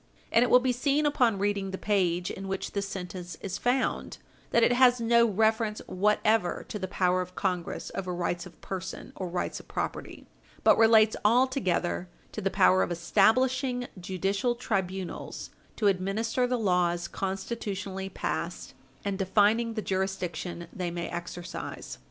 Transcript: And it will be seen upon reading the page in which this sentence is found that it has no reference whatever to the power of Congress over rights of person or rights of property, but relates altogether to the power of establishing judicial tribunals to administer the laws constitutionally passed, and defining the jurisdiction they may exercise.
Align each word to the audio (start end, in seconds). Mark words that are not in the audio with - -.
And 0.31 0.41
it 0.41 0.49
will 0.49 0.59
be 0.59 0.71
seen 0.71 1.05
upon 1.05 1.37
reading 1.37 1.69
the 1.69 1.77
page 1.77 2.31
in 2.31 2.47
which 2.47 2.71
this 2.71 2.87
sentence 2.87 3.37
is 3.41 3.59
found 3.59 4.17
that 4.49 4.63
it 4.63 4.73
has 4.73 4.99
no 4.99 5.27
reference 5.27 5.79
whatever 5.85 6.65
to 6.69 6.79
the 6.79 6.87
power 6.87 7.21
of 7.21 7.35
Congress 7.35 7.91
over 7.93 8.11
rights 8.11 8.47
of 8.47 8.59
person 8.61 9.13
or 9.15 9.27
rights 9.29 9.59
of 9.59 9.67
property, 9.67 10.25
but 10.63 10.75
relates 10.75 11.15
altogether 11.23 12.09
to 12.31 12.41
the 12.41 12.49
power 12.49 12.81
of 12.81 12.91
establishing 12.91 13.85
judicial 13.99 14.55
tribunals 14.55 15.51
to 15.75 15.85
administer 15.85 16.47
the 16.47 16.57
laws 16.57 17.07
constitutionally 17.07 18.09
passed, 18.09 18.73
and 19.05 19.19
defining 19.19 19.75
the 19.75 19.83
jurisdiction 19.83 20.67
they 20.73 20.89
may 20.89 21.09
exercise. 21.09 21.99